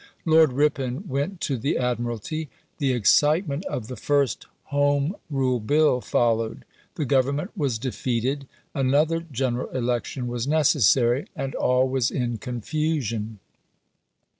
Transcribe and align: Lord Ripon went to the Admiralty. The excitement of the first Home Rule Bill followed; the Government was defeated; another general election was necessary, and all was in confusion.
Lord 0.25 0.53
Ripon 0.53 1.07
went 1.07 1.39
to 1.41 1.57
the 1.59 1.77
Admiralty. 1.77 2.49
The 2.79 2.91
excitement 2.91 3.63
of 3.67 3.87
the 3.87 3.95
first 3.95 4.47
Home 4.73 5.15
Rule 5.29 5.59
Bill 5.59 6.01
followed; 6.01 6.65
the 6.95 7.05
Government 7.05 7.51
was 7.55 7.77
defeated; 7.77 8.47
another 8.73 9.19
general 9.31 9.69
election 9.69 10.25
was 10.25 10.47
necessary, 10.47 11.27
and 11.35 11.53
all 11.53 11.87
was 11.87 12.09
in 12.09 12.39
confusion. 12.39 13.37